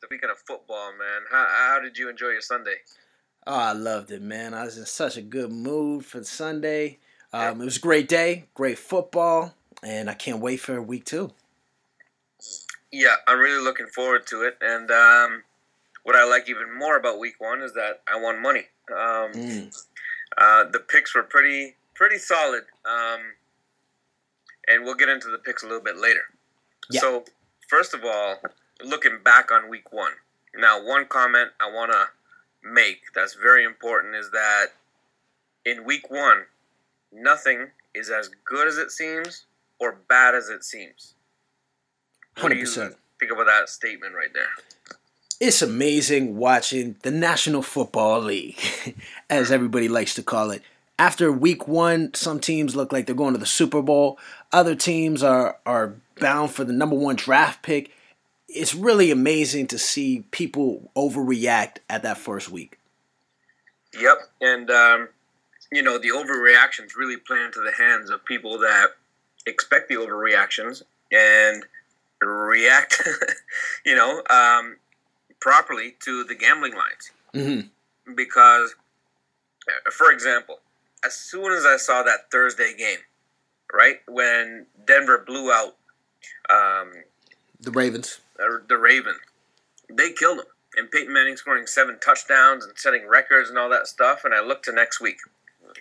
[0.00, 1.22] the weekend of football, man.
[1.30, 2.76] How, how did you enjoy your Sunday?
[3.46, 4.54] Oh, I loved it, man.
[4.54, 6.98] I was in such a good mood for Sunday.
[7.32, 11.32] Um, it was a great day, great football, and I can't wait for week two.
[12.92, 14.58] Yeah, I'm really looking forward to it.
[14.60, 15.42] And um,
[16.04, 18.66] what I like even more about week one is that I won money.
[18.90, 19.84] Um, Mm.
[20.36, 23.20] uh, the picks were pretty pretty solid, um,
[24.68, 26.22] and we'll get into the picks a little bit later.
[26.90, 27.00] Yeah.
[27.00, 27.24] So,
[27.68, 28.40] first of all,
[28.84, 30.12] looking back on week one.
[30.56, 32.06] Now, one comment I want to
[32.64, 34.66] make that's very important is that
[35.64, 36.44] in week one,
[37.12, 39.46] nothing is as good as it seems
[39.78, 41.14] or bad as it seems.
[42.40, 42.94] What 100%.
[43.18, 44.46] think about that statement right there?
[45.40, 48.60] It's amazing watching the National Football League,
[49.30, 50.62] as everybody likes to call it.
[50.98, 54.18] After week one, some teams look like they're going to the Super Bowl.
[54.52, 57.90] Other teams are are bound for the number one draft pick.
[58.54, 62.78] It's really amazing to see people overreact at that first week.
[63.98, 65.08] Yep, and um,
[65.70, 68.88] you know the overreactions really play into the hands of people that
[69.46, 71.64] expect the overreactions and
[72.20, 73.02] react,
[73.84, 74.76] you know, um,
[75.40, 77.10] properly to the gambling lines.
[77.34, 78.74] hmm Because,
[79.92, 80.60] for example,
[81.04, 82.98] as soon as I saw that Thursday game,
[83.72, 85.76] right when Denver blew out
[86.50, 86.92] um,
[87.60, 88.20] The Ravens.
[88.68, 89.20] The Ravens,
[89.90, 90.46] they killed him.
[90.74, 94.24] And Peyton Manning scoring seven touchdowns and setting records and all that stuff.
[94.24, 95.18] And I looked to next week,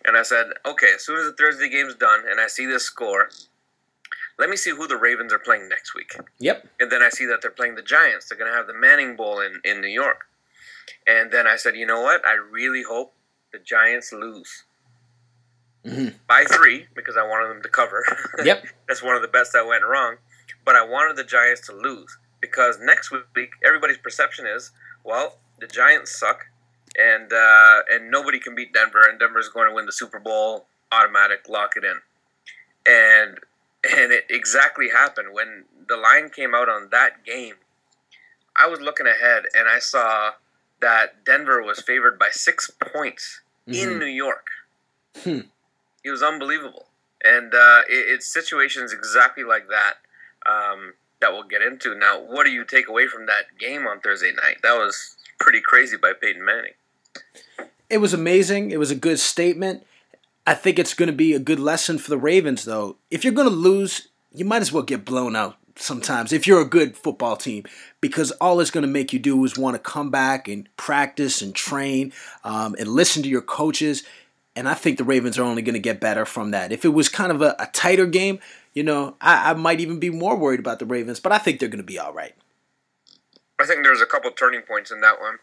[0.06, 2.84] and I said, okay, as soon as the Thursday game's done, and I see this
[2.84, 3.30] score,
[4.38, 6.16] let me see who the Ravens are playing next week.
[6.40, 6.68] Yep.
[6.80, 8.28] And then I see that they're playing the Giants.
[8.28, 10.26] They're going to have the Manning Bowl in, in New York.
[11.08, 12.26] And then I said, you know what?
[12.26, 13.14] I really hope
[13.54, 14.64] the Giants lose
[15.86, 18.04] hmm by three because I wanted them to cover.
[18.44, 18.66] Yep.
[18.88, 20.18] That's one of the bets that went wrong.
[20.64, 24.72] But I wanted the Giants to lose because next week everybody's perception is,
[25.04, 26.48] well, the Giants suck,
[27.00, 30.66] and uh, and nobody can beat Denver, and Denver's going to win the Super Bowl,
[30.92, 32.00] automatic, lock it in,
[32.86, 33.40] and
[33.84, 37.56] and it exactly happened when the line came out on that game.
[38.56, 40.32] I was looking ahead, and I saw
[40.82, 44.00] that Denver was favored by six points in Mhm.
[44.00, 44.48] New York.
[45.24, 45.42] Hmm.
[46.04, 46.88] It was unbelievable,
[47.24, 49.98] and uh, it, it's situations exactly like that
[50.46, 51.96] um, that we'll get into.
[51.96, 54.58] Now, what do you take away from that game on Thursday night?
[54.64, 56.74] That was pretty crazy by Peyton Manning.
[57.90, 58.72] It was amazing.
[58.72, 59.86] It was a good statement.
[60.46, 62.98] I think it's going to be a good lesson for the Ravens, though.
[63.10, 66.62] If you're going to lose, you might as well get blown out sometimes if you're
[66.62, 67.64] a good football team,
[68.02, 71.42] because all it's going to make you do is want to come back and practice
[71.42, 74.04] and train um, and listen to your coaches.
[74.56, 76.72] And I think the Ravens are only going to get better from that.
[76.72, 78.40] If it was kind of a, a tighter game,
[78.74, 81.60] you know, I, I might even be more worried about the Ravens, but I think
[81.60, 82.34] they're going to be all right.
[83.60, 85.38] I think there's a couple turning points in that one.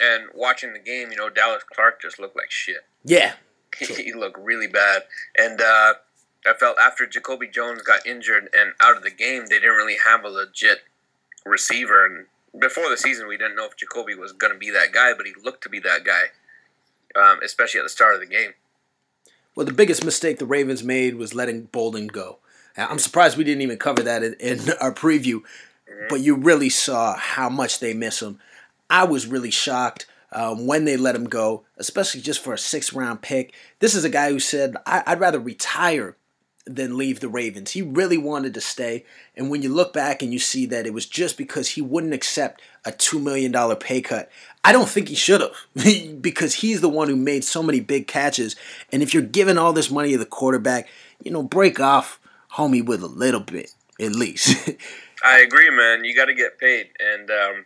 [0.00, 2.86] And watching the game, you know, Dallas Clark just looked like shit.
[3.04, 3.34] Yeah.
[3.78, 5.02] he looked really bad.
[5.36, 5.94] And uh,
[6.46, 9.96] I felt after Jacoby Jones got injured and out of the game, they didn't really
[10.04, 10.78] have a legit
[11.44, 12.06] receiver.
[12.06, 12.26] And
[12.60, 15.26] before the season, we didn't know if Jacoby was going to be that guy, but
[15.26, 18.54] he looked to be that guy, um, especially at the start of the game.
[19.58, 22.38] Well, the biggest mistake the Ravens made was letting Boldin go.
[22.76, 25.40] I'm surprised we didn't even cover that in, in our preview,
[26.08, 28.38] but you really saw how much they miss him.
[28.88, 32.92] I was really shocked um, when they let him go, especially just for a six
[32.92, 33.52] round pick.
[33.80, 36.14] This is a guy who said, I- I'd rather retire
[36.68, 37.72] than leave the Ravens.
[37.72, 39.04] He really wanted to stay.
[39.36, 42.14] And when you look back and you see that it was just because he wouldn't
[42.14, 44.30] accept a $2 million pay cut,
[44.62, 45.52] I don't think he should have
[46.22, 48.56] because he's the one who made so many big catches.
[48.92, 50.88] And if you're giving all this money to the quarterback,
[51.22, 52.20] you know, break off
[52.52, 54.70] homie with a little bit at least.
[55.24, 56.04] I agree, man.
[56.04, 56.90] You got to get paid.
[57.00, 57.64] And um,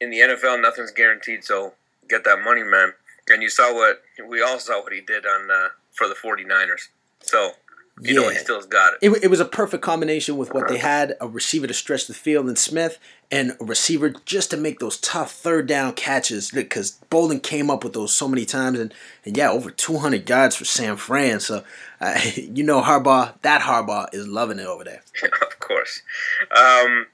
[0.00, 1.74] in the NFL, nothing's guaranteed, so
[2.08, 2.92] get that money, man.
[3.28, 6.88] And you saw what, we all saw what he did on uh, for the 49ers.
[7.22, 7.52] So,
[8.00, 8.40] you know, he Yeah.
[8.42, 8.98] still's got it.
[9.02, 12.14] It, it was a perfect combination with what they had a receiver to stretch the
[12.14, 12.98] field in Smith
[13.30, 17.84] and a receiver just to make those tough third down catches because Boldin came up
[17.84, 18.92] with those so many times and,
[19.24, 21.64] and yeah over 200 yards for San Fran so
[22.00, 25.02] uh, you know Harbaugh that Harbaugh is loving it over there
[25.42, 26.02] of course.
[26.50, 27.06] Um,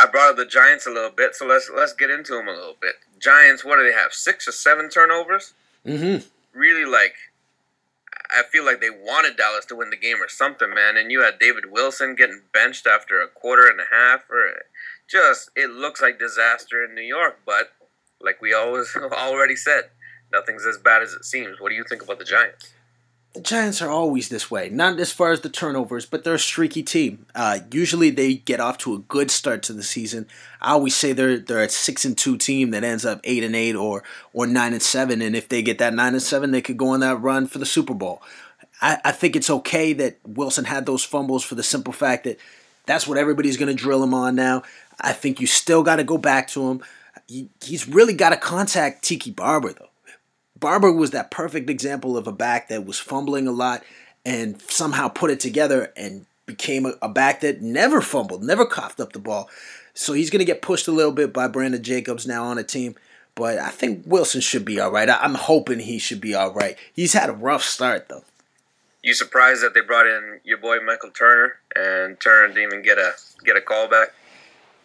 [0.00, 2.52] I brought up the Giants a little bit, so let's let's get into them a
[2.52, 2.94] little bit.
[3.20, 4.12] Giants, what do they have?
[4.12, 5.54] Six or seven turnovers?
[5.84, 7.14] mm-hmm Really, like,
[8.30, 10.96] I feel like they wanted Dallas to win the game or something, man.
[10.96, 14.62] And you had David Wilson getting benched after a quarter and a half, or
[15.08, 17.40] just it looks like disaster in New York.
[17.46, 17.72] But
[18.20, 19.90] like we always already said,
[20.32, 21.60] nothing's as bad as it seems.
[21.60, 22.74] What do you think about the Giants?
[23.38, 24.68] The Giants are always this way.
[24.68, 27.24] Not as far as the turnovers, but they're a streaky team.
[27.36, 30.26] Uh, usually they get off to a good start to the season.
[30.60, 33.54] I always say they're they're a six and two team that ends up eight and
[33.54, 34.02] eight or
[34.32, 35.22] or nine and seven.
[35.22, 37.58] And if they get that nine and seven, they could go on that run for
[37.58, 38.20] the Super Bowl.
[38.82, 42.38] I, I think it's okay that Wilson had those fumbles for the simple fact that
[42.86, 44.64] that's what everybody's going to drill him on now.
[45.00, 46.82] I think you still got to go back to him.
[47.28, 49.87] He, he's really got to contact Tiki Barber though.
[50.60, 53.82] Barber was that perfect example of a back that was fumbling a lot
[54.24, 59.00] and somehow put it together and became a, a back that never fumbled, never coughed
[59.00, 59.48] up the ball.
[59.94, 62.64] So he's going to get pushed a little bit by Brandon Jacobs now on a
[62.64, 62.94] team.
[63.34, 65.08] But I think Wilson should be all right.
[65.08, 66.76] I'm hoping he should be all right.
[66.92, 68.24] He's had a rough start, though.
[69.02, 72.98] You surprised that they brought in your boy Michael Turner and Turner didn't even get
[72.98, 73.12] a
[73.44, 74.08] get a call back?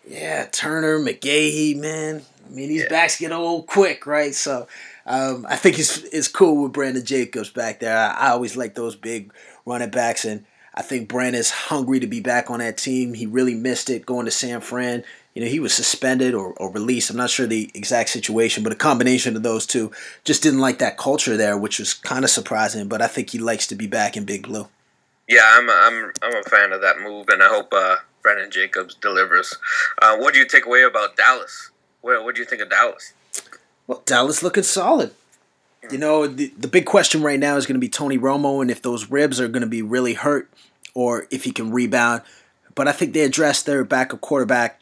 [0.08, 2.22] Yeah, Turner, McGahee, man.
[2.46, 2.90] I mean, these yeah.
[2.90, 4.36] backs get old quick, right?
[4.36, 4.68] So
[5.06, 7.98] um, I think it's it's cool with Brandon Jacobs back there.
[7.98, 9.34] I, I always like those big
[9.66, 13.14] running backs, and I think Brandon's hungry to be back on that team.
[13.14, 15.04] He really missed it going to San Fran.
[15.34, 17.10] You know, he was suspended or, or released.
[17.10, 19.92] I'm not sure the exact situation, but a combination of those two
[20.24, 22.88] just didn't like that culture there, which was kind of surprising.
[22.88, 24.68] But I think he likes to be back in Big Blue.
[25.28, 28.52] Yeah, I'm a, I'm I'm a fan of that move, and I hope uh, Brandon
[28.52, 29.58] Jacobs delivers.
[30.02, 31.72] Uh, what do you take away about Dallas?
[32.02, 33.14] What what do you think of Dallas?
[33.88, 35.14] Well, Dallas looking solid.
[35.92, 38.72] You know, the, the big question right now is going to be Tony Romo and
[38.72, 40.50] if those ribs are going to be really hurt
[40.94, 42.22] or if he can rebound.
[42.76, 44.80] But I think they addressed their backup quarterback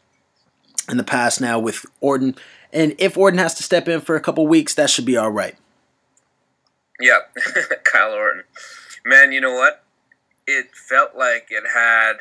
[0.88, 2.36] in the past now with Orton.
[2.72, 5.30] And if Orton has to step in for a couple weeks, that should be all
[5.30, 5.56] right.
[7.00, 7.18] Yeah,
[7.84, 8.44] Kyle Orton.
[9.04, 9.82] Man, you know what?
[10.46, 12.18] It felt like it had.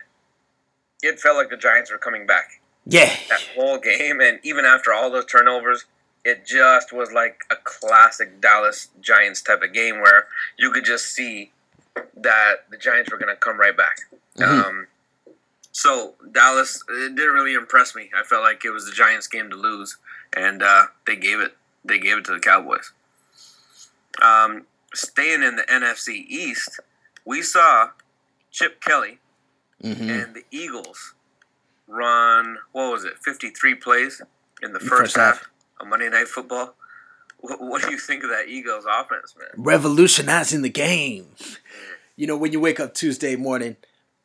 [1.04, 2.62] It felt like the Giants were coming back.
[2.86, 3.14] Yeah.
[3.30, 5.86] That whole game, and even after all those turnovers,
[6.24, 10.28] it just was like a classic Dallas Giants type of game where
[10.58, 11.52] you could just see
[12.16, 13.98] that the Giants were going to come right back.
[14.38, 14.70] Mm-hmm.
[14.70, 14.88] Um,
[15.72, 18.10] so Dallas it didn't really impress me.
[18.18, 19.98] I felt like it was the Giants' game to lose,
[20.36, 21.56] and uh, they gave it.
[21.84, 22.92] They gave it to the Cowboys.
[24.22, 26.80] Um, staying in the NFC East,
[27.26, 27.90] we saw
[28.52, 29.20] Chip Kelly
[29.84, 30.10] mm-hmm.
[30.10, 31.14] and the Eagles
[31.88, 32.58] run.
[32.74, 33.18] What was it?
[33.18, 34.22] Fifty-three plays
[34.62, 35.38] in the first, first half.
[35.40, 35.51] half
[35.82, 36.76] on Monday Night Football.
[37.40, 39.50] What, what, do you think of that Eagles offense, man?
[39.58, 41.28] Revolutionizing the game.
[42.16, 43.78] You know, when you wake up Tuesday morning,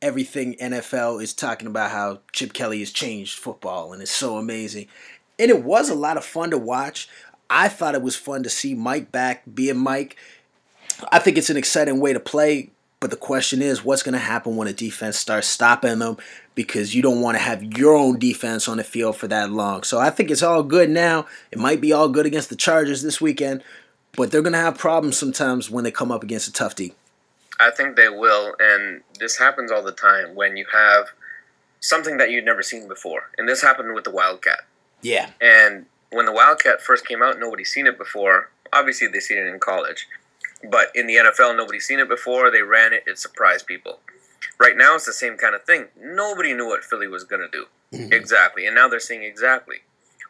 [0.02, 4.88] everything NFL is talking about how Chip Kelly has changed football and it's so amazing.
[5.38, 7.08] And it was a lot of fun to watch.
[7.48, 10.16] I thought it was fun to see Mike back being Mike.
[11.10, 12.70] I think it's an exciting way to play,
[13.00, 16.18] but the question is what's going to happen when a defense starts stopping them
[16.56, 19.84] because you don't want to have your own defense on the field for that long.
[19.84, 21.26] So I think it's all good now.
[21.52, 23.62] It might be all good against the Chargers this weekend,
[24.16, 26.94] but they're going to have problems sometimes when they come up against a tough D.
[27.60, 31.06] I think they will, and this happens all the time when you have
[31.80, 33.30] something that you'd never seen before.
[33.38, 34.60] And this happened with the Wildcat.
[35.02, 35.30] Yeah.
[35.40, 38.50] And when the Wildcat first came out, nobody's seen it before.
[38.72, 40.06] Obviously, they've seen it in college.
[40.70, 42.50] But in the NFL, nobody's seen it before.
[42.50, 44.00] They ran it, it surprised people.
[44.58, 45.86] Right now, it's the same kind of thing.
[46.00, 47.66] Nobody knew what Philly was going to do.
[47.92, 48.12] Mm-hmm.
[48.12, 48.66] Exactly.
[48.66, 49.76] And now they're seeing exactly.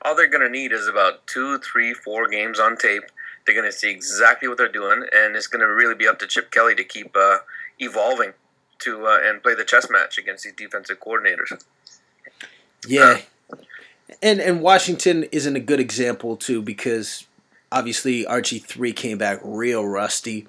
[0.03, 3.05] All they're going to need is about two, three, four games on tape.
[3.45, 6.19] They're going to see exactly what they're doing, and it's going to really be up
[6.19, 7.39] to Chip Kelly to keep uh,
[7.79, 8.33] evolving
[8.81, 11.65] to uh, and play the chess match against these defensive coordinators.
[12.87, 13.21] Yeah.
[13.51, 13.57] Uh,
[14.23, 17.27] and and Washington isn't a good example too because
[17.73, 20.47] obviously RG three came back real rusty.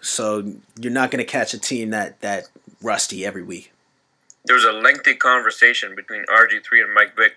[0.00, 2.48] So you're not going to catch a team that that
[2.82, 3.72] rusty every week.
[4.44, 7.34] There was a lengthy conversation between RG3 and Mike Vick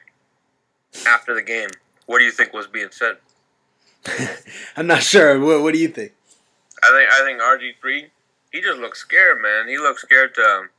[1.08, 1.70] after the game.
[2.06, 3.18] What do you think was being said?
[4.78, 5.40] I'm not sure.
[5.40, 6.14] What, what do you think?
[6.84, 8.10] I think I think RG3
[8.56, 9.68] he just looks scared, man.
[9.68, 10.70] He looks scared to, um,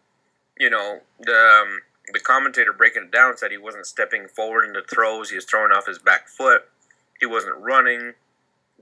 [0.59, 1.81] you know, the um,
[2.11, 5.29] the commentator breaking it down said he wasn't stepping forward into throws.
[5.29, 6.63] He was throwing off his back foot.
[7.21, 8.15] He wasn't running.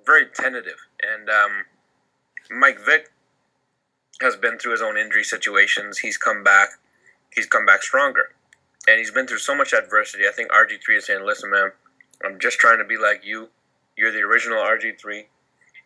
[0.06, 0.86] Very tentative.
[1.02, 1.64] And um,
[2.50, 3.10] Mike Vick
[4.20, 5.98] has been through his own injury situations.
[5.98, 6.70] He's come back.
[7.34, 8.32] He's come back stronger,
[8.86, 10.24] and he's been through so much adversity.
[10.28, 11.72] I think RG three is saying, "Listen, man,
[12.24, 13.48] I'm just trying to be like you.
[13.96, 15.26] You're the original RG three,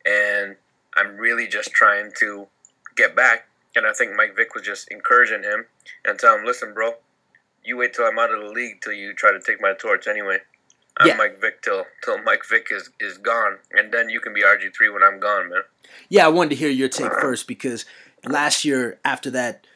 [0.04, 0.56] and
[0.94, 2.49] I'm really just trying to
[2.97, 5.66] get back." And I think Mike Vick was just encouraging him
[6.04, 6.97] and telling him, "Listen, bro,
[7.64, 10.06] you wait till I'm out of the league till you try to take my torch
[10.06, 10.40] anyway."
[10.99, 11.16] I'm yeah.
[11.16, 14.75] Mike Vick till till Mike Vick is, is gone, and then you can be RG
[14.76, 15.62] three when I'm gone, man.
[16.08, 17.20] Yeah, I wanted to hear your take uh-huh.
[17.20, 17.85] first because
[18.26, 19.66] last year after that,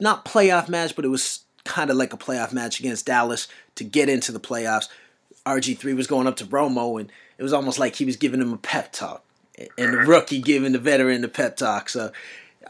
[0.00, 3.84] not playoff match, but it was kind of like a playoff match against Dallas to
[3.84, 4.88] get into the playoffs.
[5.46, 8.52] RG3 was going up to Romo, and it was almost like he was giving him
[8.52, 9.24] a pep talk.
[9.76, 11.88] and the rookie giving the veteran the pep talk.
[11.88, 12.12] So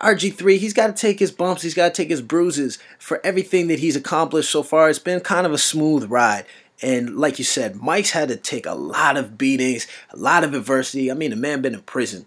[0.00, 3.68] RG3, he's got to take his bumps, he's got to take his bruises for everything
[3.68, 4.88] that he's accomplished so far.
[4.88, 6.44] It's been kind of a smooth ride.
[6.80, 10.54] And like you said, Mike's had to take a lot of beatings, a lot of
[10.54, 11.10] adversity.
[11.10, 12.26] I mean, the man been in prison.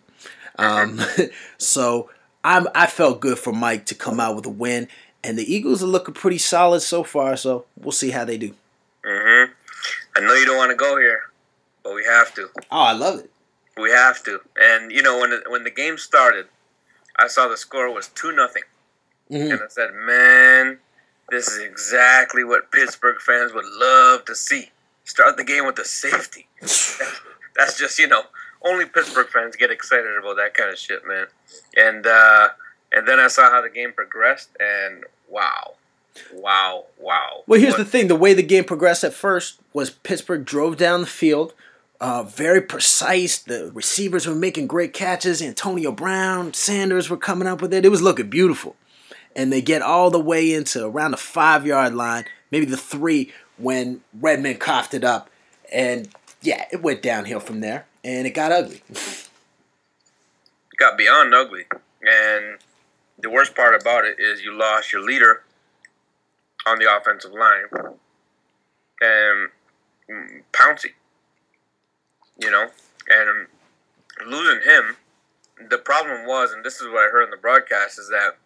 [0.57, 0.99] Um,
[1.57, 2.09] so
[2.43, 4.87] I'm, I felt good for Mike to come out with a win.
[5.23, 8.55] And the Eagles are looking pretty solid so far, so we'll see how they do.
[9.05, 9.51] Mm-hmm.
[10.15, 11.21] I know you don't want to go here,
[11.83, 12.49] but we have to.
[12.71, 13.29] Oh, I love it.
[13.77, 14.41] We have to.
[14.59, 16.47] And you know, when the, when the game started,
[17.17, 18.63] I saw the score was two nothing,
[19.29, 19.51] mm-hmm.
[19.51, 20.79] and I said, "Man,
[21.29, 24.71] this is exactly what Pittsburgh fans would love to see.
[25.05, 26.47] Start the game with the safety.
[26.59, 28.23] That's just you know,
[28.63, 31.27] only Pittsburgh fans get excited about that kind of shit, man.
[31.77, 32.49] And uh,
[32.91, 35.75] and then I saw how the game progressed, and wow,
[36.33, 37.43] wow, wow.
[37.47, 37.79] Well, here's what?
[37.79, 41.53] the thing: the way the game progressed at first was Pittsburgh drove down the field
[42.01, 43.37] uh, very precise.
[43.37, 45.41] The receivers were making great catches.
[45.41, 47.85] Antonio Brown, Sanders were coming up with it.
[47.85, 48.75] It was looking beautiful.
[49.35, 53.31] And they get all the way into around the five yard line, maybe the three,
[53.57, 55.29] when Redman coughed it up.
[55.71, 56.09] And
[56.41, 57.85] yeah, it went downhill from there.
[58.03, 58.81] And it got ugly.
[58.89, 59.29] it
[60.77, 61.65] got beyond ugly.
[62.01, 62.57] And
[63.19, 65.43] the worst part about it is you lost your leader
[66.65, 67.95] on the offensive line.
[69.01, 69.49] And
[70.51, 70.93] Pouncey,
[72.37, 72.67] you know,
[73.07, 73.47] and
[74.25, 74.97] losing him.
[75.69, 78.37] The problem was, and this is what I heard in the broadcast, is that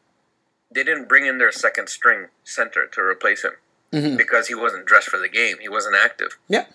[0.72, 3.54] they didn't bring in their second string center to replace him
[3.94, 4.18] mm-hmm.
[4.18, 5.58] because he wasn't dressed for the game.
[5.62, 6.38] He wasn't active.
[6.48, 6.66] Yeah.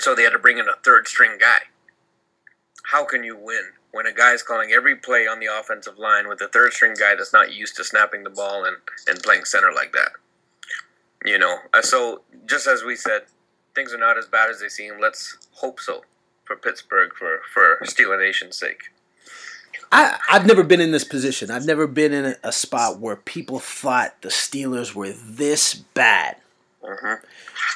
[0.00, 1.68] So they had to bring in a third string guy.
[2.90, 6.26] How can you win when a guy is calling every play on the offensive line
[6.26, 8.76] with a third string guy that's not used to snapping the ball and,
[9.06, 10.12] and playing center like that?
[11.24, 13.22] You know, uh, so just as we said,
[13.74, 14.94] things are not as bad as they seem.
[15.00, 16.02] Let's hope so
[16.44, 18.90] for Pittsburgh for for Steeler Nation's sake.
[19.92, 21.50] I, I've never been in this position.
[21.50, 26.36] I've never been in a, spot where people thought the Steelers were this bad.
[26.82, 27.24] Mm-hmm.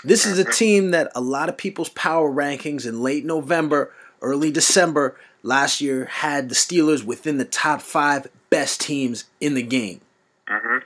[0.06, 4.50] This is a team that a lot of people's power rankings in late November, early
[4.50, 10.00] December last year had the Steelers within the top five best teams in the game.
[10.48, 10.78] Mm-hmm.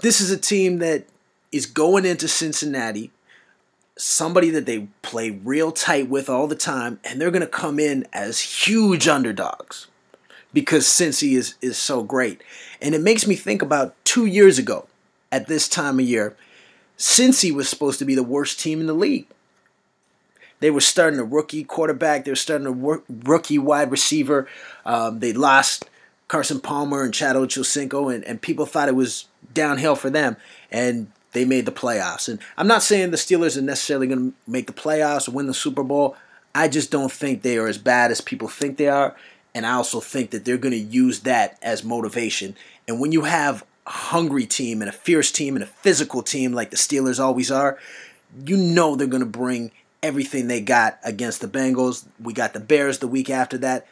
[0.00, 1.04] This is a team that
[1.50, 3.10] is going into Cincinnati
[3.98, 7.78] somebody that they play real tight with all the time, and they're going to come
[7.78, 9.88] in as huge underdogs
[10.52, 12.42] because Cincy is, is so great.
[12.80, 14.86] And it makes me think about two years ago
[15.30, 16.36] at this time of year,
[16.96, 19.26] Cincy was supposed to be the worst team in the league.
[20.60, 24.48] They were starting a rookie quarterback, they were starting a rookie wide receiver.
[24.84, 25.88] Um, they lost
[26.26, 30.36] Carson Palmer and Chad Ochocinco, and, and people thought it was downhill for them.
[30.70, 32.28] And they made the playoffs.
[32.28, 35.46] And I'm not saying the Steelers are necessarily going to make the playoffs or win
[35.46, 36.16] the Super Bowl.
[36.54, 39.14] I just don't think they are as bad as people think they are.
[39.54, 42.56] And I also think that they're going to use that as motivation.
[42.86, 46.52] And when you have a hungry team and a fierce team and a physical team
[46.52, 47.78] like the Steelers always are,
[48.44, 49.70] you know they're going to bring
[50.02, 52.06] everything they got against the Bengals.
[52.20, 53.86] We got the Bears the week after that.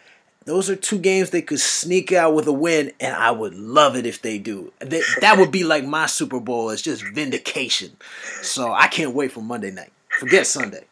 [0.44, 3.96] Those are two games they could sneak out with a win, and I would love
[3.96, 4.72] it if they do.
[4.78, 6.70] That, that would be like my Super Bowl.
[6.70, 7.96] It's just vindication.
[8.42, 9.92] So I can't wait for Monday night.
[10.20, 10.84] Forget Sunday.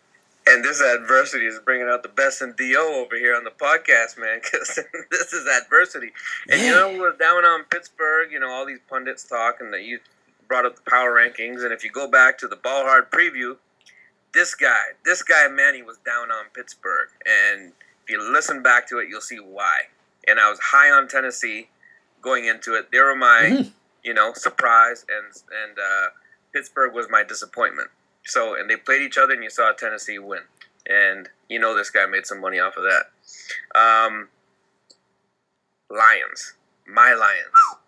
[0.46, 4.18] And this adversity is bringing out the best in Do over here on the podcast,
[4.18, 4.40] man.
[4.42, 4.80] Because
[5.10, 6.10] this is adversity.
[6.50, 6.66] And yeah.
[6.66, 8.32] you know, we're down on Pittsburgh.
[8.32, 10.00] You know, all these pundits talking that you
[10.48, 13.56] brought up the power rankings, and if you go back to the Ball Hard preview,
[14.34, 17.72] this guy, this guy, Manny was down on Pittsburgh, and
[18.02, 19.76] if you listen back to it, you'll see why.
[20.26, 21.68] And I was high on Tennessee
[22.20, 22.90] going into it.
[22.90, 23.68] They were my, mm-hmm.
[24.02, 25.26] you know, surprise, and
[25.64, 26.08] and uh,
[26.52, 27.88] Pittsburgh was my disappointment.
[28.24, 30.42] So, and they played each other, and you saw Tennessee win.
[30.88, 33.78] And you know, this guy made some money off of that.
[33.78, 34.28] Um,
[35.90, 36.54] Lions,
[36.86, 37.80] my Lions.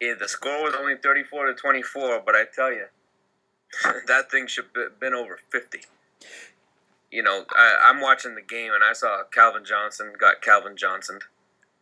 [0.00, 2.86] Yeah, the score was only 34 to 24, but I tell you,
[4.06, 5.80] that thing should have been over 50
[7.14, 11.20] you know, I, am watching the game and I saw Calvin Johnson got Calvin Johnson.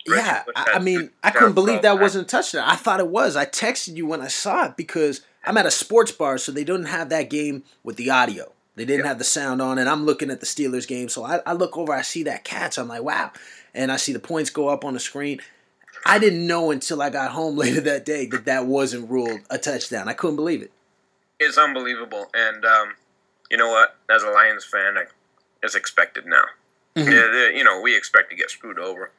[0.07, 2.69] yeah, I, I mean, I couldn't believe that wasn't a touchdown.
[2.69, 3.35] I thought it was.
[3.35, 6.65] I texted you when I saw it because I'm at a sports bar, so they
[6.65, 8.53] didn't have that game with the audio.
[8.75, 9.07] They didn't yep.
[9.07, 11.09] have the sound on, and I'm looking at the Steelers game.
[11.09, 12.79] So I, I look over, I see that catch.
[12.79, 13.33] I'm like, wow.
[13.75, 15.41] And I see the points go up on the screen.
[16.05, 19.57] I didn't know until I got home later that day that that wasn't ruled a
[19.57, 20.09] touchdown.
[20.09, 20.73] I couldn't believe it.
[21.43, 22.31] It's unbelievable.
[22.35, 22.95] And um,
[23.51, 23.97] you know what?
[24.11, 25.05] As a Lions fan, I
[25.63, 26.45] is expected now.
[26.97, 27.57] Mm-hmm.
[27.57, 29.11] You know, we expect to get screwed over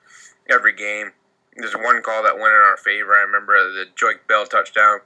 [0.50, 1.12] every game.
[1.56, 3.14] There's one call that went in our favor.
[3.14, 5.00] I remember the Joique Bell touchdown.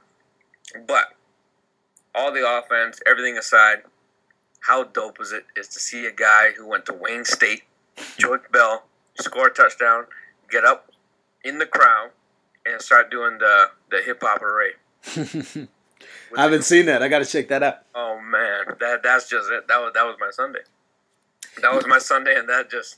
[0.86, 1.14] But
[2.14, 3.78] all the offense, everything aside,
[4.60, 7.62] how dope is it is to see a guy who went to Wayne State
[8.18, 8.84] Joique Bell
[9.18, 10.04] score a touchdown,
[10.50, 10.90] get up
[11.44, 12.10] in the crowd,
[12.66, 14.72] and start doing the the hip hop array.
[16.36, 17.02] I haven't seen that.
[17.02, 17.78] I got to check that out.
[17.94, 19.66] Oh man, that that's just it.
[19.68, 20.60] That was that was my Sunday.
[21.62, 22.96] That was my Sunday, and that just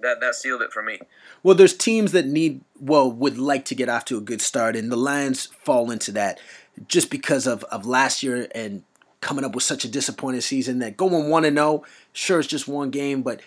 [0.00, 1.00] that that sealed it for me.
[1.42, 4.76] Well, there's teams that need well would like to get off to a good start,
[4.76, 6.40] and the Lions fall into that
[6.88, 8.82] just because of of last year and
[9.20, 10.80] coming up with such a disappointing season.
[10.80, 13.40] That going one and zero, sure, it's just one game, but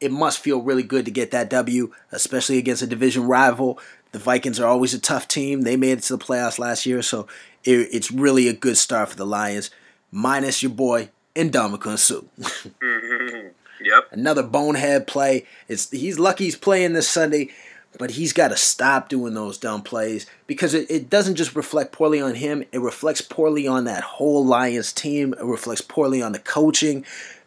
[0.00, 3.78] it must feel really good to get that W, especially against a division rival.
[4.12, 5.62] The Vikings are always a tough team.
[5.62, 7.26] They made it to the playoffs last year, so
[7.64, 9.70] it, it's really a good start for the Lions.
[10.10, 12.20] Minus your boy Ndamukong Suh.
[12.38, 13.48] mm-hmm.
[13.80, 14.08] Yep.
[14.12, 15.46] Another bonehead play.
[15.66, 17.50] It's he's lucky he's playing this Sunday,
[17.98, 21.92] but he's got to stop doing those dumb plays because it, it doesn't just reflect
[21.92, 22.64] poorly on him.
[22.70, 25.34] It reflects poorly on that whole Lions team.
[25.34, 27.04] It reflects poorly on the coaching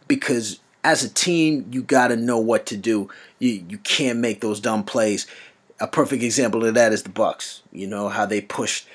[0.07, 3.10] because as a team you got to know what to do.
[3.39, 5.27] You you can't make those dumb plays.
[5.79, 7.62] A perfect example of that is the Bucks.
[7.72, 8.88] You know how they pushed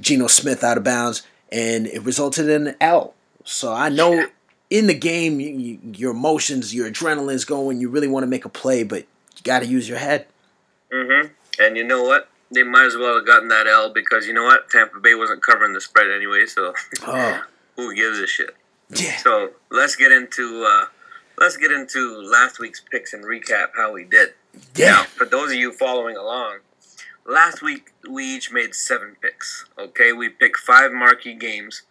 [0.00, 3.14] Geno Smith out of bounds and it resulted in an L.
[3.44, 4.26] So I know
[4.70, 7.80] in the game, you, you, your emotions, your adrenaline's going.
[7.80, 9.00] You really want to make a play, but
[9.36, 10.26] you got to use your head.
[10.92, 11.28] Mm-hmm.
[11.60, 12.28] And you know what?
[12.50, 14.70] They might as well have gotten that L because you know what?
[14.70, 16.74] Tampa Bay wasn't covering the spread anyway, so
[17.06, 17.42] oh.
[17.76, 18.54] who gives a shit?
[18.90, 19.16] Yeah.
[19.16, 20.86] So let's get into uh,
[21.38, 24.34] let's get into last week's picks and recap how we did.
[24.74, 24.92] Yeah.
[24.92, 26.58] Now, for those of you following along,
[27.26, 29.66] last week we each made seven picks.
[29.78, 31.82] Okay, we picked five marquee games,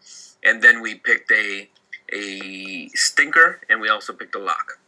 [0.43, 1.69] and then we picked a
[2.13, 4.79] a stinker, and we also picked a lock.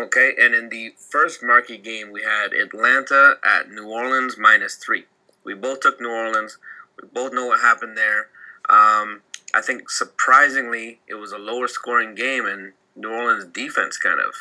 [0.00, 5.04] Okay, and in the first marquee game, we had Atlanta at New Orleans minus three.
[5.44, 6.58] We both took New Orleans.
[7.00, 8.28] We both know what happened there.
[8.68, 14.20] Um, I think surprisingly, it was a lower scoring game, and New Orleans defense kind
[14.20, 14.32] of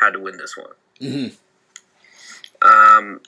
[0.00, 0.72] had to win this one.
[1.00, 2.66] Mm-hmm.
[2.66, 3.20] Um,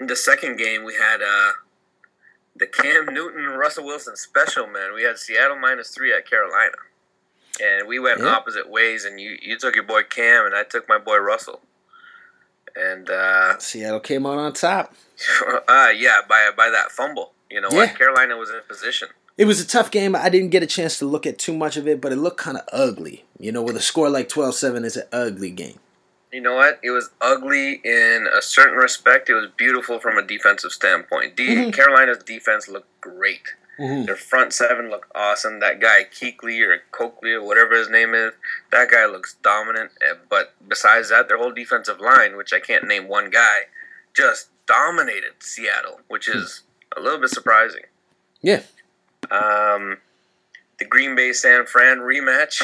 [0.00, 1.52] in the second game, we had uh,
[2.56, 4.66] the Cam Newton Russell Wilson special.
[4.66, 6.76] Man, we had Seattle minus three at Carolina
[7.62, 8.26] and we went Yeah.
[8.26, 9.04] opposite ways.
[9.04, 11.60] And you you took your boy Cam, and I took my boy Russell.
[12.76, 14.94] And uh, Seattle came out on top.
[15.68, 17.32] uh yeah, by by that fumble.
[17.50, 17.78] You know Yeah.
[17.78, 17.96] what?
[17.96, 19.08] Carolina was in position.
[19.36, 20.14] It was a tough game.
[20.14, 22.38] I didn't get a chance to look at too much of it, but it looked
[22.38, 23.24] kind of ugly.
[23.38, 25.80] You know, with a score like 12-7, it's an ugly game.
[26.32, 26.78] You know what?
[26.82, 29.28] It was ugly in a certain respect.
[29.30, 31.36] It was beautiful from a defensive standpoint.
[31.36, 31.72] De- Mhm.
[31.74, 33.42] Carolina's defense looked great.
[33.78, 34.04] Mm-hmm.
[34.06, 35.58] Their front seven looked awesome.
[35.58, 38.32] That guy Keekly or Coakley or whatever his name is,
[38.70, 39.90] that guy looks dominant.
[40.00, 43.62] Eh, But besides that, their whole defensive line, which I can't name one guy,
[44.16, 46.62] just dominated Seattle, which is
[46.96, 47.82] a little bit surprising.
[48.42, 48.62] Yeah.
[49.30, 49.98] Um,
[50.78, 52.62] the Green Bay San Fran rematch.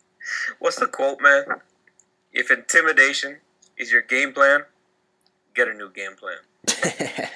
[0.58, 1.44] What's the quote, man?
[2.32, 3.38] If intimidation
[3.76, 4.62] is your game plan,
[5.54, 6.38] get a new game plan.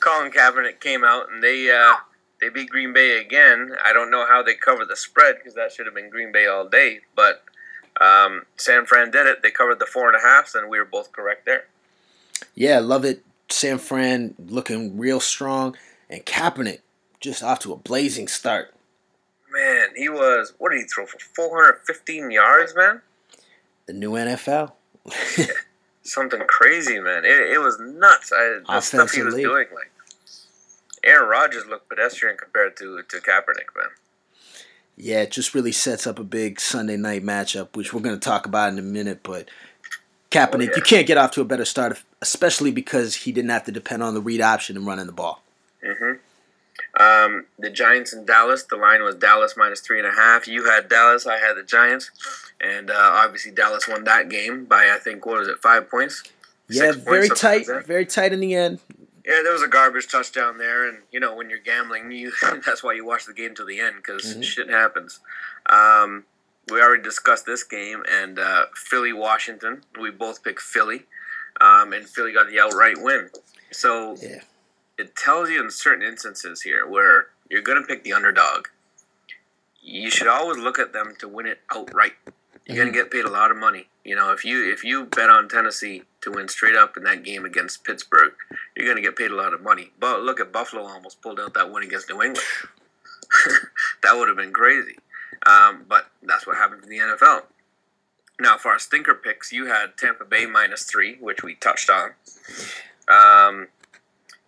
[0.00, 1.94] Colin Kaepernick came out and they uh,
[2.40, 3.72] they beat Green Bay again.
[3.84, 6.46] I don't know how they covered the spread because that should have been Green Bay
[6.46, 7.00] all day.
[7.14, 7.42] But
[8.00, 9.42] um, San Fran did it.
[9.42, 11.64] They covered the four and a halfs, and we were both correct there.
[12.54, 13.22] yeah, love it.
[13.48, 15.76] San Fran looking real strong,
[16.10, 16.80] and Kaepernick
[17.26, 18.72] just off to a blazing start.
[19.52, 23.02] Man, he was what did he throw for 415 yards, man?
[23.86, 24.72] The new NFL.
[26.02, 27.24] Something crazy, man.
[27.24, 28.32] It, it was nuts.
[28.34, 29.90] I, the stuff he was doing, like
[31.04, 33.90] Aaron Rodgers looked pedestrian compared to to Kaepernick, man.
[34.96, 38.24] Yeah, it just really sets up a big Sunday night matchup, which we're going to
[38.24, 39.20] talk about in a minute.
[39.22, 39.48] But
[40.30, 40.76] Kaepernick, Oh, yeah.
[40.76, 44.02] you can't get off to a better start, especially because he didn't have to depend
[44.02, 45.42] on the read option and running the ball.
[45.84, 46.12] hmm
[46.98, 48.62] Um, the Giants in Dallas.
[48.64, 50.48] The line was Dallas minus three and a half.
[50.48, 51.26] You had Dallas.
[51.26, 52.10] I had the Giants,
[52.60, 56.22] and uh, obviously Dallas won that game by I think what was it five points?
[56.68, 58.80] Yeah, very points, tight, like very tight in the end.
[59.26, 62.32] Yeah, there was a garbage touchdown there, and you know when you're gambling, you
[62.66, 64.42] that's why you watch the game till the end because Mhm.
[64.42, 65.20] shit happens.
[65.66, 66.24] Um,
[66.70, 69.82] we already discussed this game, and uh, Philly Washington.
[70.00, 71.04] We both picked Philly,
[71.60, 73.30] um, and Philly got the outright win.
[73.70, 74.40] So Yeah.
[74.98, 78.68] It tells you in certain instances here where you're going to pick the underdog.
[79.80, 82.14] You should always look at them to win it outright.
[82.66, 83.88] You're going to get paid a lot of money.
[84.04, 87.22] You know, if you if you bet on Tennessee to win straight up in that
[87.22, 88.32] game against Pittsburgh,
[88.76, 89.92] you're going to get paid a lot of money.
[90.00, 92.44] But look at Buffalo almost pulled out that win against New England.
[94.02, 94.96] that would have been crazy.
[95.46, 97.42] Um, but that's what happened in the NFL.
[98.40, 102.10] Now, for our stinker picks, you had Tampa Bay minus three, which we touched on.
[103.08, 103.68] Um,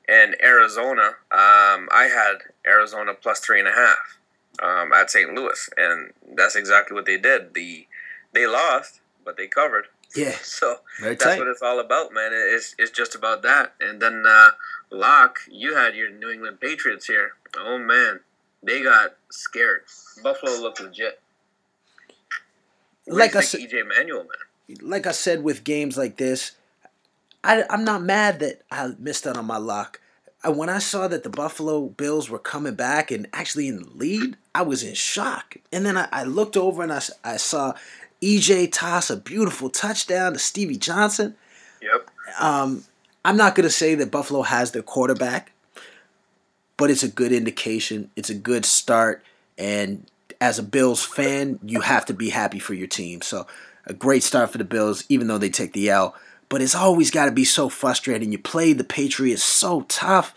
[0.09, 4.19] and Arizona, um, I had Arizona plus three and a half
[4.63, 5.35] um, at St.
[5.35, 7.55] Louis, and that's exactly what they did.
[7.55, 7.87] The
[8.33, 9.87] they lost, but they covered.
[10.17, 10.35] Yeah.
[10.43, 11.39] So Very that's tight.
[11.39, 12.31] what it's all about, man.
[12.33, 13.75] It's it's just about that.
[13.81, 14.51] And then uh,
[14.91, 17.33] lock, you had your New England Patriots here.
[17.57, 18.21] Oh man,
[18.63, 19.83] they got scared.
[20.23, 21.21] Buffalo looked legit.
[23.07, 24.77] Like I said- EJ Manuel, man.
[24.83, 26.53] like I said with games like this,
[27.45, 30.01] I, I'm not mad that I missed out on my lock.
[30.43, 33.91] I, when I saw that the Buffalo Bills were coming back and actually in the
[33.91, 35.57] lead, I was in shock.
[35.73, 37.75] And then I, I looked over and I, I saw
[38.23, 41.37] EJ toss a beautiful touchdown to Stevie Johnson.
[41.81, 42.11] Yep.
[42.41, 42.85] Um,
[43.25, 45.53] I'm not going to say that Buffalo has their quarterback,
[46.77, 48.11] but it's a good indication.
[48.17, 49.25] It's a good start.
[49.57, 50.09] And
[50.41, 53.23] as a Bills fan, you have to be happy for your team.
[53.23, 53.47] So,
[53.87, 56.15] a great start for the Bills, even though they take the L.
[56.49, 58.33] But it's always got to be so frustrating.
[58.33, 60.35] You play the Patriots so tough.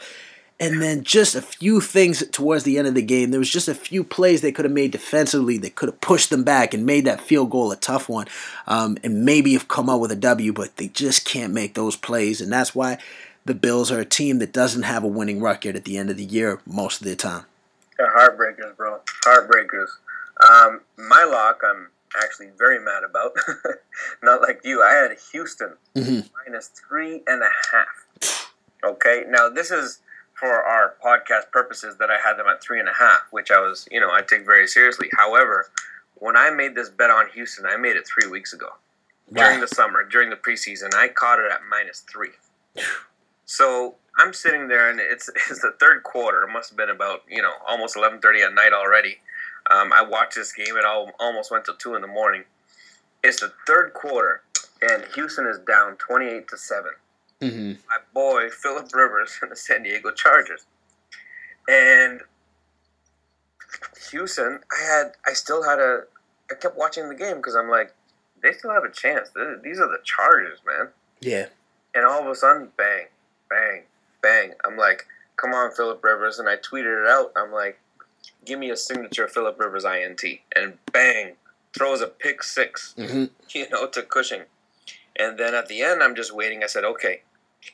[0.60, 3.32] And then just a few things towards the end of the game.
[3.32, 6.30] There was just a few plays they could have made defensively that could have pushed
[6.30, 8.28] them back and made that field goal a tough one,
[8.68, 10.54] um, and maybe have come out with a W.
[10.54, 13.00] But they just can't make those plays, and that's why
[13.44, 16.18] the Bills are a team that doesn't have a winning record at the end of
[16.18, 17.46] the year most of the time.
[17.98, 19.00] They're heartbreakers, bro.
[19.26, 19.90] Heartbreakers.
[20.48, 23.34] Um, my lock, I'm actually very mad about.
[24.24, 24.82] Not like you.
[24.84, 26.30] I had Houston Mhm.
[26.46, 28.52] minus three and a half.
[28.84, 30.00] Okay, now this is
[30.34, 33.60] for our podcast purposes that I had them at three and a half, which I
[33.60, 35.10] was, you know, I take very seriously.
[35.16, 35.70] However,
[36.16, 38.70] when I made this bet on Houston, I made it three weeks ago
[39.32, 40.94] during the summer, during the preseason.
[40.96, 42.32] I caught it at minus three.
[43.46, 46.44] So I'm sitting there, and it's it's the third quarter.
[46.44, 49.20] It must have been about you know almost 11:30 at night already.
[49.70, 50.78] Um, I watched this game.
[50.78, 52.44] It all almost went till two in the morning.
[53.24, 54.42] It's the third quarter,
[54.82, 56.92] and Houston is down 28 to seven.
[57.42, 57.72] Mm-hmm.
[57.90, 60.66] My boy Philip Rivers and the San Diego Chargers,
[61.68, 62.22] and
[64.12, 64.60] Houston.
[64.72, 66.02] I had I still had a.
[66.50, 67.94] I kept watching the game because I'm like,
[68.44, 69.30] they still have a chance.
[69.64, 70.90] These are the Chargers, man.
[71.22, 71.48] Yeah.
[71.96, 73.08] And all of a sudden, bang,
[73.50, 73.84] bang,
[74.22, 74.54] bang.
[74.66, 75.06] I'm like,
[75.38, 76.40] come on, Philip Rivers.
[76.40, 77.32] And I tweeted it out.
[77.36, 77.80] I'm like,
[78.46, 80.24] give me a signature Philip Rivers INT.
[80.56, 81.36] And bang,
[81.74, 83.26] throws a pick six, Mm-hmm.
[83.58, 84.44] you know, to Cushing.
[85.18, 86.64] And then at the end, I'm just waiting.
[86.64, 87.22] I said, okay,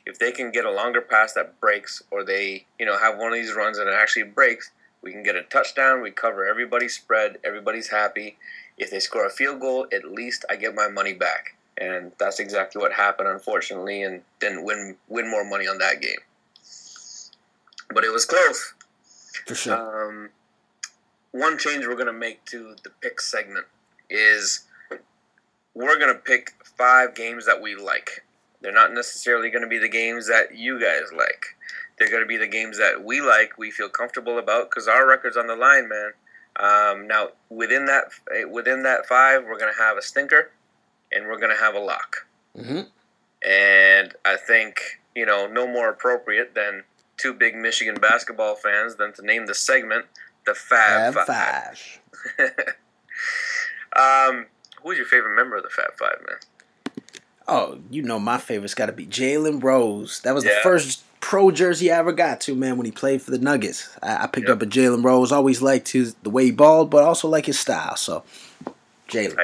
[0.04, 3.28] if they can get a longer pass that breaks, or they, you know, have one
[3.28, 4.70] of these runs and it actually breaks,
[5.02, 6.02] we can get a touchdown.
[6.02, 7.38] We cover everybody's spread.
[7.44, 8.36] Everybody's happy.
[8.76, 11.56] If they score a field goal, at least I get my money back.
[11.80, 16.18] And that's exactly what happened, unfortunately, and didn't win win more money on that game.
[17.94, 18.74] But it was close.
[19.46, 20.08] For sure.
[20.08, 20.30] Um,
[21.38, 23.66] one change we're going to make to the pick segment
[24.10, 24.66] is
[25.74, 28.24] we're going to pick five games that we like.
[28.60, 31.44] They're not necessarily going to be the games that you guys like.
[31.98, 35.06] They're going to be the games that we like, we feel comfortable about, because our
[35.06, 36.12] record's on the line, man.
[36.60, 38.04] Um, now, within that
[38.50, 40.50] within that five, we're going to have a stinker,
[41.12, 42.26] and we're going to have a lock.
[42.56, 42.80] mm-hmm.
[43.48, 44.80] And I think,
[45.14, 46.82] you know, no more appropriate than
[47.16, 50.06] two big Michigan basketball fans than to name the segment
[50.48, 51.78] the Fab, Fab Five.
[52.36, 52.76] Five.
[54.30, 54.46] um,
[54.82, 56.36] who's your favorite member of the Fab Five, man?
[57.46, 60.20] Oh, you know my favorite's got to be Jalen Rose.
[60.20, 63.30] That was the first pro jersey I ever got to, man, when he played for
[63.30, 63.96] the Nuggets.
[64.02, 64.56] I, I picked Yep.
[64.56, 65.32] up a Jalen Rose.
[65.32, 67.96] Always liked his the way he balled, but also like his style.
[67.96, 68.22] So,
[69.08, 69.38] Jalen.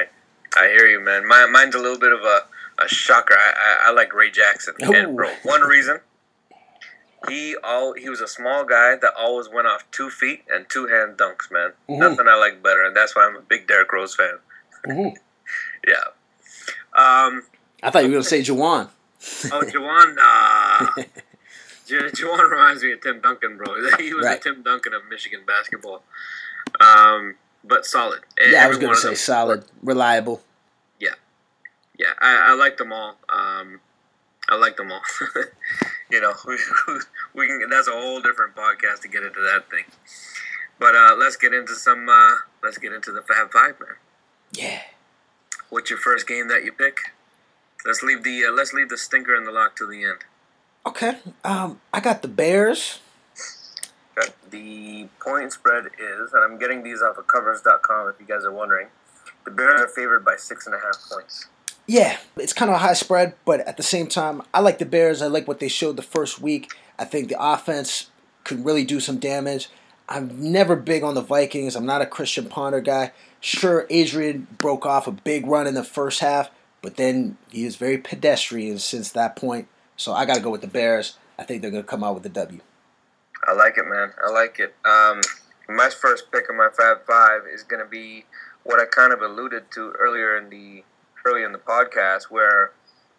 [0.57, 1.27] I hear you, man.
[1.27, 2.41] My, mine's a little bit of a,
[2.83, 3.33] a shocker.
[3.33, 3.53] I,
[3.87, 4.75] I, I like Ray Jackson.
[4.83, 4.93] Ooh.
[4.93, 5.99] And, bro, one reason.
[7.27, 10.87] He all he was a small guy that always went off two feet and two
[10.87, 11.71] hand dunks, man.
[11.89, 11.97] Mhm.
[11.99, 14.39] Nothing I like better, and that's why I'm a big Derrick Rose fan.
[14.87, 15.15] Mhm.
[15.87, 16.03] Yeah.
[16.97, 17.43] Um,
[17.83, 18.89] I thought you were gonna say Juwan.
[19.51, 21.03] Oh, Juwan, nah.
[21.87, 23.67] J- Juwan reminds me of Tim Duncan, bro.
[23.99, 24.41] He was Right.
[24.41, 26.03] the Tim Duncan of Michigan basketball.
[26.79, 28.21] Um, but solid.
[28.43, 29.15] Yeah, I was gonna say them.
[29.15, 30.41] solid, reliable.
[31.97, 33.15] Yeah, I, I like them all.
[33.29, 33.79] Um,
[34.49, 34.99] I like them all.
[36.09, 36.57] You know, we,
[37.33, 37.69] we can.
[37.69, 39.85] That's a whole different podcast to get into that thing.
[40.79, 42.07] But uh, let's get into some.
[42.09, 43.97] Uh, let's get into the Fab Five, man.
[44.53, 44.81] Yeah.
[45.69, 46.97] What's your first game that you pick?
[47.85, 50.19] Let's leave the uh, let's leave the stinker and the lock to the end.
[50.85, 51.17] Okay.
[51.43, 52.99] Um, I got the Bears.
[54.17, 54.31] Okay.
[54.49, 58.51] The point spread is, and I'm getting these off of covers.com if you guys are
[58.51, 58.87] wondering.
[59.43, 61.47] The Bears are favored by six and a half points.
[61.87, 64.85] Yeah, it's kind of a high spread, but at the same time, I like the
[64.85, 65.21] Bears.
[65.21, 66.71] I like what they showed the first week.
[66.97, 68.09] I think the offense
[68.43, 69.69] could really do some damage.
[70.09, 71.75] I'm never big on the Vikings.
[71.75, 73.11] I'm not a Christian Ponder guy.
[73.39, 76.49] Sure, Adrian broke off a big run in the first half,
[76.81, 79.67] but then he is very pedestrian since that point.
[79.95, 81.17] So I got to go with the Bears.
[81.37, 82.61] I think they're going to come out with a W.
[83.47, 84.11] I like it, man.
[84.25, 84.75] I like it.
[84.85, 85.21] Um,
[85.69, 88.25] my first pick of my Fab Five is going to be
[88.63, 90.83] what I kind of alluded to earlier in the
[91.25, 92.71] early in the podcast where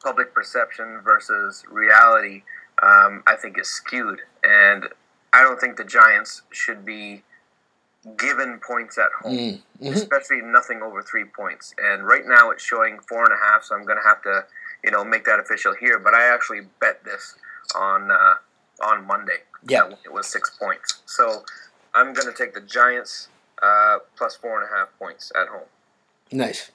[0.03, 2.43] public perception versus reality,
[2.83, 4.87] um, I think, is skewed, and
[5.33, 7.23] I don't think the Giants should be
[8.17, 9.93] given points at home, Mm, mhm.
[9.95, 11.75] especially nothing over three points.
[11.79, 14.47] And right now it's showing four and a half, so I'm going to have to,
[14.85, 15.99] you know, make that official here.
[15.99, 17.35] But I actually bet this
[17.75, 18.35] on uh,
[18.83, 19.39] on Monday.
[19.69, 19.89] Yeah.
[20.05, 21.03] it was six points.
[21.07, 21.45] So
[21.95, 23.29] I'm going to take the Giants
[23.61, 25.67] uh, plus four and a half points at home.
[26.31, 26.71] Nice.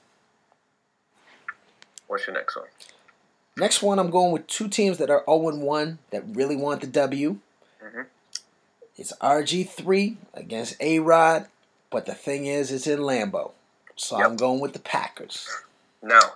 [2.12, 2.66] What's your next one?
[3.56, 6.86] Next one, I'm going with two teams that are 0 1 that really want the
[6.86, 7.38] W.
[7.82, 8.04] Mhm.
[8.98, 11.48] It's RG3 against A Rod,
[11.88, 13.52] but the thing is, it's in Lambeau.
[13.96, 14.26] So Yep.
[14.26, 15.48] I'm going with the Packers.
[16.02, 16.34] Now,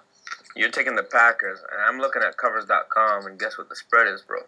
[0.54, 4.22] you're taking the Packers, and I'm looking at covers.com, and guess what the spread is,
[4.22, 4.44] bro?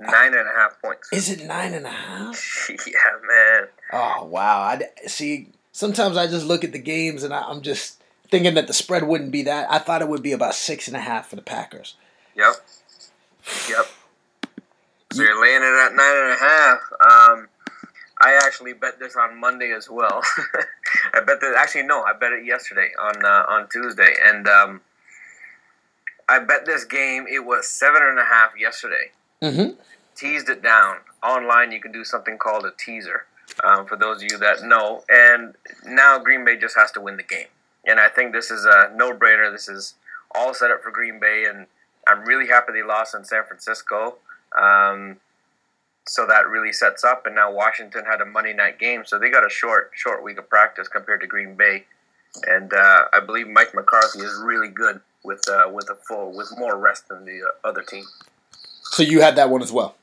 [0.00, 1.10] Nine and a half points.
[1.12, 2.68] Is it nine and a half?
[2.88, 3.68] yeah, man.
[3.92, 4.62] Oh wow!
[4.62, 5.52] I see.
[5.70, 8.02] Sometimes I just look at the games and I, I'm just
[8.34, 9.70] thinking that the spread wouldn't be that.
[9.70, 11.94] I thought it would be about six and a half for the Packers.
[12.34, 12.54] Yep.
[13.68, 13.86] Yep.
[15.12, 16.80] So you're laying it at nine and a half.
[17.00, 17.48] Um,
[18.20, 20.20] I actually bet this on Monday as well.
[21.14, 24.80] I bet that actually no, I bet it yesterday on uh, on Tuesday, and um,
[26.28, 27.26] I bet this game.
[27.30, 29.12] It was seven and a half yesterday.
[29.42, 29.80] Mm-hmm.
[30.16, 31.70] Teased it down online.
[31.70, 33.26] You can do something called a teaser.
[33.62, 35.54] Um, for those of you that know, and
[35.86, 37.46] now Green Bay just has to win the game,
[37.86, 39.50] and I think this is a no-brainer.
[39.52, 39.94] This is
[40.34, 41.66] all set up for Green Bay, and
[42.06, 44.16] I'm really happy they lost in San Francisco.
[44.60, 45.16] Um,
[46.06, 49.30] so that really sets up, and now Washington had a Monday night game, so they
[49.30, 51.84] got a short short week of practice compared to Green Bay,
[52.46, 56.52] and uh, I believe Mike McCarthy is really good with uh, with a full with
[56.58, 58.04] more rest than the uh, other team.
[58.82, 59.96] So you had that one as well.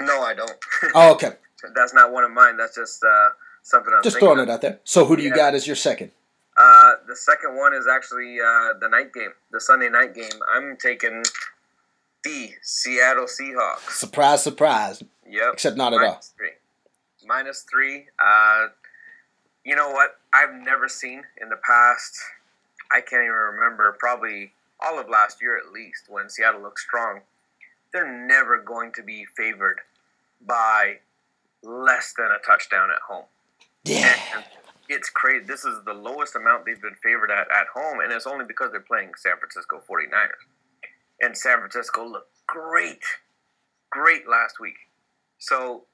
[0.00, 0.52] No, I don't.
[0.94, 1.32] Oh, okay.
[1.74, 2.56] That's not one of mine.
[2.56, 3.28] That's just uh,
[3.62, 4.48] something I'm Just throwing of.
[4.48, 4.78] it out there.
[4.84, 5.36] So who do you Yeah.
[5.36, 6.10] got as your second?
[6.58, 10.40] Uh, the second one is actually uh, the night game, the Sunday night game.
[10.52, 11.22] I'm taking
[12.24, 13.90] the Seattle Seahawks.
[13.90, 15.02] Surprise, surprise.
[15.30, 15.52] Yep.
[15.52, 16.06] Except not at all.
[16.06, 16.50] Minus three.
[17.26, 18.06] Minus three.
[18.18, 18.66] Uh,
[19.64, 20.18] you know what?
[20.34, 22.18] I've never seen in the past.
[22.90, 23.96] I can't even remember.
[24.00, 27.20] Probably all of last year at least, when Seattle looked strong.
[27.92, 29.80] They're never going to be favored
[30.46, 30.98] by
[31.62, 33.24] less than a touchdown at home.
[33.84, 34.14] Yeah.
[34.34, 34.44] And
[35.28, 35.44] crazy.
[35.44, 38.70] This is the lowest amount they've been favored at at home, and it's only because
[38.70, 40.48] they're playing San Francisco 49ers.
[41.20, 43.04] And San Francisco looked great,
[43.90, 44.76] great last week.
[45.38, 45.84] So,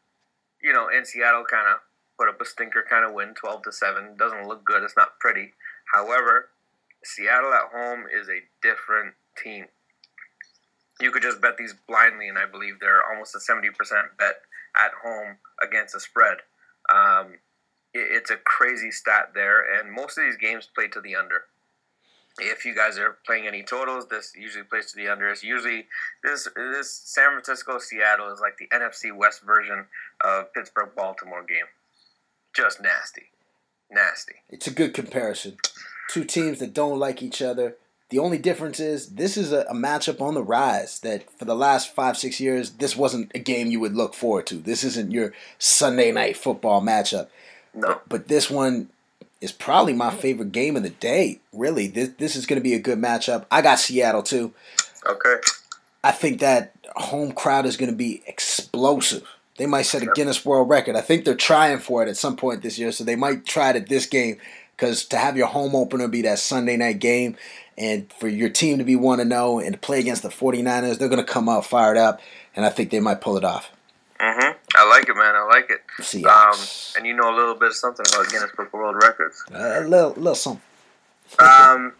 [0.62, 1.81] you know, in Seattle kind of
[2.18, 4.16] put up a stinker kind of win, 12 to 7.
[4.16, 4.83] Doesn't look good.
[4.83, 5.53] It's not pretty.
[5.92, 6.51] However,
[7.03, 9.66] Seattle at home is a different team.
[11.01, 13.73] You could just bet these blindly, and I believe they're almost a 70%
[14.18, 14.37] bet
[14.77, 16.38] at home against the spread.
[16.92, 17.38] Um,
[17.94, 21.44] it's a crazy stat there, and most of these games play to the under.
[22.40, 25.28] If you guys are playing any totals, this usually plays to the under.
[25.30, 25.87] It's usually
[26.24, 29.87] this this San Francisco Seattle is like the NFC West version
[30.22, 31.66] of Pittsburgh Baltimore game.
[32.52, 33.30] Just nasty,
[33.90, 34.35] nasty.
[34.50, 35.59] It's a good comparison.
[36.11, 37.76] Two teams that don't like each other.
[38.11, 41.54] The only difference is this is a, a matchup on the rise that for the
[41.54, 44.57] last five, six years, this wasn't a game you would look forward to.
[44.57, 47.28] This isn't your Sunday night football matchup.
[47.74, 48.88] No, But this one
[49.40, 51.40] is probably my favorite game of the day.
[51.52, 53.46] Really, this this is going to be a good matchup.
[53.50, 54.52] I got Seattle too.
[55.06, 55.34] okay,
[56.02, 59.26] I think that home crowd is going to be explosive.
[59.56, 60.96] They might set a Guinness World Record.
[60.96, 63.70] I think they're trying for it at some point this year, so they might try
[63.70, 64.38] it at this game.
[64.74, 67.37] Because to have your home opener be that Sunday night game,
[67.78, 70.28] and for your team to be one to know and oh to play against the
[70.28, 72.20] 49ers, they're going to come out fired up,
[72.56, 73.70] and I think they might pull it off.
[74.20, 75.35] Hmm I like it, man.
[75.35, 75.83] I like it.
[76.24, 76.59] Um,
[76.96, 79.44] and you know a little bit of something about Guinness Book of World Records.
[79.53, 80.62] a little, little something.
[81.38, 81.92] Um,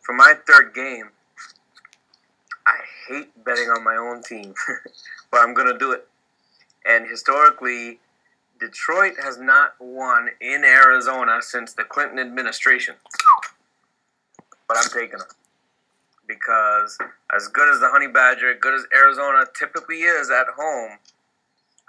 [0.00, 1.10] for my third game,
[2.66, 2.76] I
[3.08, 4.54] hate betting on my own team,
[5.30, 6.06] but I'm gonna do it.
[6.86, 7.98] And historically,
[8.60, 12.94] Detroit has not won in Arizona since the Clinton administration.
[14.66, 15.28] But I'm taking them
[16.28, 16.98] because,
[17.34, 20.98] as good as the Honey Badger, good as Arizona typically is at home,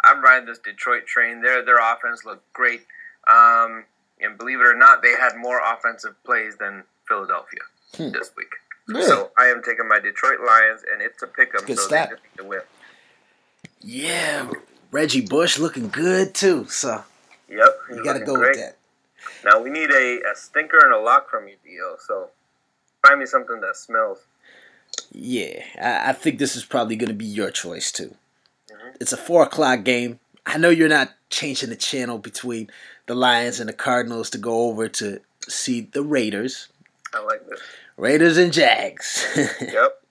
[0.04, 1.42] I'm riding this Detroit train.
[1.42, 2.86] Their their offense looked great.
[3.28, 3.84] Um,
[4.22, 7.60] and believe it or not, they had more offensive plays than Philadelphia
[7.96, 8.12] Hmm.
[8.12, 8.52] this week.
[8.88, 9.04] Really?
[9.06, 12.10] So I am taking my Detroit Lions, and it's a pick 'em, Good so stat.
[12.10, 12.62] they to win.
[13.82, 14.50] Yeah,
[14.92, 16.68] Reggie Bush looking good too.
[16.70, 17.04] So
[17.50, 18.50] Yep, you got to go great.
[18.58, 18.76] with that.
[19.44, 21.98] Now we need a, a stinker and a lock from you, Dio.
[22.06, 22.30] So
[23.06, 24.20] find me something that smells.
[25.12, 28.16] Yeah, I, I think this is probably going to be your choice too.
[28.72, 28.96] Mhm.
[29.00, 30.20] It's a four o'clock game.
[30.46, 32.70] I know you're not changing the channel between
[33.06, 36.70] the Lions and the Cardinals to go over to see the Raiders.
[37.14, 37.60] I like this.
[37.98, 39.26] Raiders and Jags.
[39.62, 40.02] yep.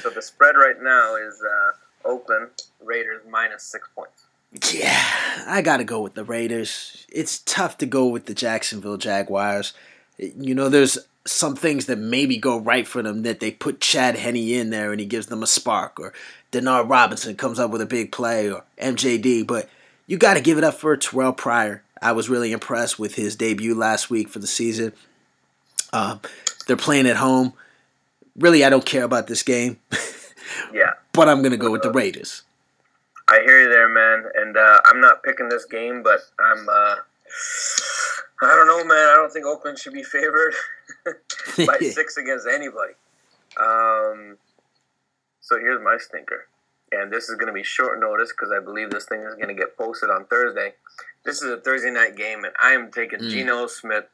[0.00, 2.50] So the spread right now is uh, Oakland
[2.82, 4.24] Raiders minus six points.
[4.72, 4.98] Yeah,
[5.46, 7.06] I got to go with the Raiders.
[7.10, 9.74] It's tough to go with the Jacksonville Jaguars.
[10.18, 14.16] You know, there's some things that maybe go right for them that they put Chad
[14.16, 16.12] Henne in there and he gives them a spark, or
[16.52, 19.46] Denard Robinson comes up with a big play, or MJD.
[19.46, 19.68] But
[20.06, 21.82] you got to give it up for Terrell Pryor.
[22.00, 24.92] I was really impressed with his debut last week for the season.
[25.92, 26.20] Um,
[26.66, 27.52] they're playing at home.
[28.36, 29.78] Really, I don't care about this game.
[30.72, 30.92] yeah.
[31.12, 32.42] But I'm going to go with the Raiders.
[33.28, 34.30] I hear you there, man.
[34.36, 36.68] And uh, I'm not picking this game, but I'm.
[36.68, 36.96] Uh,
[38.40, 38.96] I don't know, man.
[38.96, 40.54] I don't think Oakland should be favored
[41.66, 42.92] by six against anybody.
[43.58, 44.36] Um,
[45.40, 46.46] so here's my stinker.
[46.92, 49.48] And this is going to be short notice because I believe this thing is going
[49.48, 50.74] to get posted on Thursday.
[51.24, 53.30] This is a Thursday night game, and I am taking mm.
[53.30, 54.04] Geno Smith.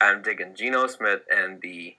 [0.00, 1.96] I'm taking Geno Smith and the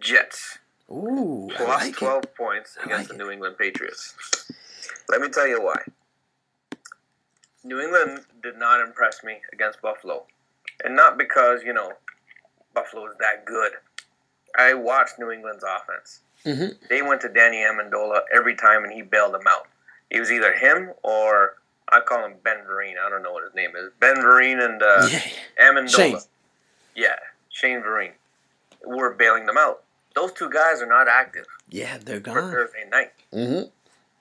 [0.00, 0.58] Jets.
[0.90, 2.34] Ooh, plus like 12 it.
[2.36, 4.14] points against like the New England Patriots.
[5.08, 5.80] Let me tell you why.
[7.62, 10.26] New England did not impress me against Buffalo.
[10.84, 11.92] And not because, you know,
[12.74, 13.72] Buffalo is that good.
[14.56, 16.20] I watched New England's offense.
[16.44, 16.84] Mm-hmm.
[16.90, 19.66] They went to Danny Amendola every time and he bailed them out.
[20.10, 21.54] It was either him or
[21.88, 22.94] I call him Ben Vereen.
[23.04, 23.90] I don't know what his name is.
[23.98, 25.22] Ben Vereen and uh, Yeah.
[25.60, 25.96] Amendola.
[25.96, 26.16] Shane.
[26.94, 27.16] Yeah,
[27.48, 28.12] Shane Vereen.
[28.86, 29.82] Were bailing them out.
[30.14, 32.50] Those two guys are not active Yeah, they're for gone.
[32.52, 33.12] Thursday night.
[33.32, 33.68] Mm-hmm.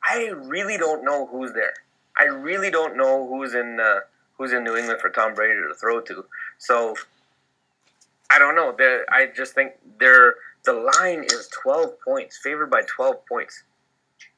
[0.03, 1.73] I really don't know who's there.
[2.17, 3.99] I really don't know who's in uh,
[4.37, 6.25] who's in New England for Tom Brady to throw to.
[6.63, 6.95] So
[8.31, 8.73] I don't know.
[8.77, 13.63] They're, I just think they're the line is twelve points, favored by twelve points.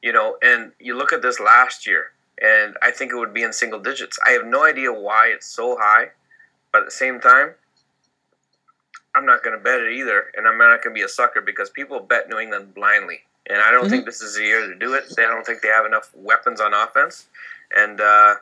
[0.02, 2.10] You know, and you look at this last year,
[2.42, 4.18] and I think it would be in single digits.
[4.26, 6.06] I have no idea why it's so high,
[6.72, 7.54] but at the same time,
[9.14, 11.40] I'm not going to bet it either, and I'm not going to be a sucker
[11.40, 13.90] because people bet New England blindly, and I don't Mhm.
[13.90, 15.14] think this is the year to do it.
[15.16, 17.26] They I don't think they have enough weapons on offense,
[17.74, 18.34] and uh,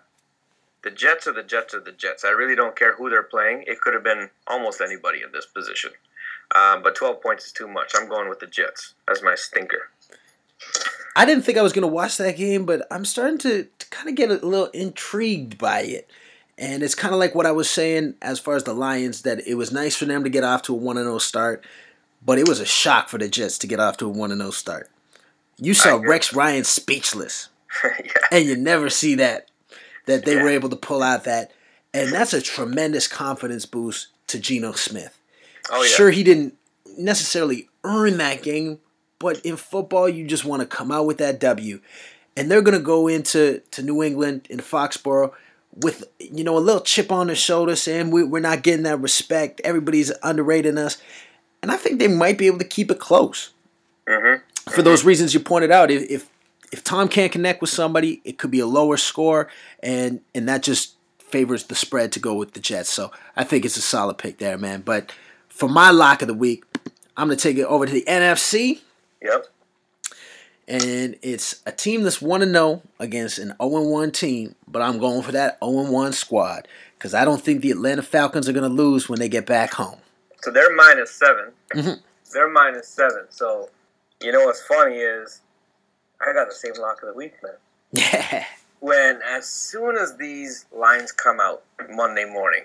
[0.84, 2.24] the Jets are the Jets are the Jets.
[2.24, 3.64] I really don't care who they're playing.
[3.66, 5.90] It could have been almost anybody in this position,
[6.54, 7.92] um, but 12 points is too much.
[7.96, 9.88] I'm going with the Jets as my stinker.
[11.16, 13.90] I didn't think I was going to watch that game, but I'm starting to, to
[13.90, 16.10] kind of get a little intrigued by it.
[16.58, 19.46] And it's kind of like what I was saying as far as the Lions that
[19.46, 21.64] it was nice for them to get off to a 1 0 start,
[22.24, 24.50] but it was a shock for the Jets to get off to a 1 0
[24.50, 24.90] start.
[25.56, 25.96] You saw.
[25.96, 27.48] Rex Ryan speechless,
[27.84, 29.48] yeah, and you never see that
[30.06, 30.42] that they Yeah.
[30.42, 31.52] were able to pull out that.
[31.92, 35.16] And that's a tremendous confidence boost to Geno Smith.
[35.70, 36.54] oh yeah, Sure, he didn't
[36.98, 38.78] necessarily earn that game,
[39.18, 41.80] but in football, you just want to come out with that W.
[42.36, 45.32] And they're going to go into to New England in Foxborough
[45.76, 49.00] with you know a little chip on their shoulder, saying we, we're not getting that
[49.00, 49.60] respect.
[49.64, 50.98] Everybody's underrating us,
[51.62, 53.50] and I think they might be able to keep it close
[54.08, 54.34] hmm
[54.70, 55.90] for those reasons you pointed out.
[55.90, 56.28] If, if
[56.74, 59.48] if Tom can't connect with somebody, it could be a lower score,
[59.80, 62.90] and and that just favors the spread to go with the Jets.
[62.90, 64.80] So I think it's a solid pick there, man.
[64.80, 65.12] But
[65.48, 66.64] for my lock of the week,
[67.16, 68.80] I'm gonna take it over to the NFC,
[69.22, 69.46] yep.
[70.66, 74.56] and it's a team that's one to zero against an 0 1 team.
[74.66, 76.66] But I'm going for that 0 1 squad
[76.98, 79.98] because I don't think the Atlanta Falcons are gonna lose when they get back home.
[80.42, 82.00] So they're minus 7 Mhm.
[82.32, 83.26] They're minus seven.
[83.30, 83.70] So
[84.20, 85.40] you know what's funny is
[86.26, 87.52] I got the same lock of the week, man.
[87.92, 88.44] Yeah,
[88.80, 92.64] when as soon as these lines come out Monday morning,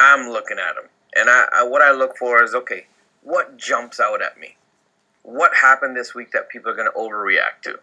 [0.00, 2.86] I'm looking at them, and I, I what I look for is okay,
[3.22, 4.56] what jumps out at me?
[5.22, 7.78] What happened this week that people are going to overreact to?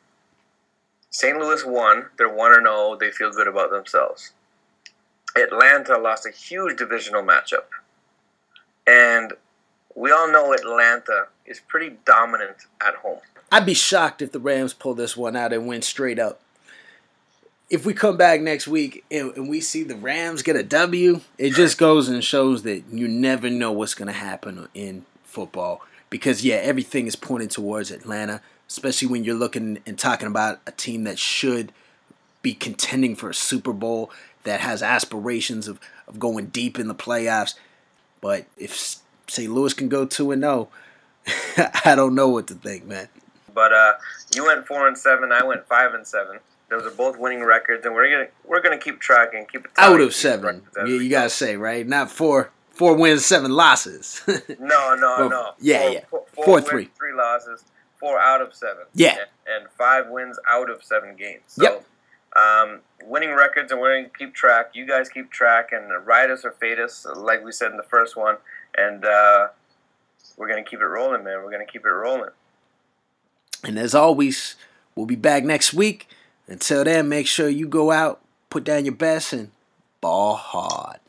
[1.10, 1.38] St.
[1.38, 2.08] Louis won.
[2.18, 2.98] They're one and zero.
[3.00, 4.34] They feel good about themselves.
[5.36, 7.66] Atlanta lost a huge divisional matchup,
[8.86, 9.34] and
[9.96, 13.20] we all know Atlanta is pretty dominant at home.
[13.52, 16.42] I'd be shocked if the Rams pull this one out and win straight up.
[17.70, 21.22] If we come back next week and, and we see the Rams get a W,
[21.38, 25.82] it just goes and shows that you never know what's going to happen in football.
[26.10, 30.72] Because, yeah, everything is pointing towards Atlanta, especially when you're looking and talking about a
[30.72, 31.74] team that should
[32.42, 34.12] be contending for a Super Bowl,
[34.44, 37.56] that has aspirations of, of going deep in the playoffs.
[38.22, 39.52] But if St.
[39.52, 40.70] Louis can go 2 and 0,
[41.84, 43.10] I don't know what to think, man.
[43.58, 43.94] But uh,
[44.36, 45.32] you went four and seven.
[45.32, 46.38] I went five and seven.
[46.70, 50.00] Those are both winning records, and we're gonna we're gonna keep tracking, keep it out
[50.00, 50.62] of seven.
[50.80, 54.22] as You, you gotta say right, not four four wins, seven losses.
[54.28, 55.52] no, no, Well, no.
[55.60, 56.00] yeah, four, yeah.
[56.12, 56.90] Four, Four, four wins, three.
[56.96, 57.64] three losses,
[58.00, 58.84] four out of seven.
[58.94, 59.14] Yeah.
[59.48, 61.42] and, and five wins out of seven games.
[61.48, 61.86] So, Yep.
[62.36, 64.76] um, winning records, and we're gonna keep track.
[64.76, 67.90] You guys keep track, and ride us or fade us, like we said in the
[67.90, 68.36] first one.
[68.78, 69.48] And uh,
[70.38, 71.42] we're gonna keep it rolling, man.
[71.44, 72.30] We're gonna keep it rolling.
[73.64, 74.56] And as always,
[74.96, 76.08] we'll be back next week.
[76.48, 79.52] Until then, make sure you go out, put down your best, and
[80.00, 81.00] ball hard.